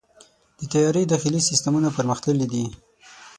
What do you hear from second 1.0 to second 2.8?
داخلي سیستمونه پرمختللي دي.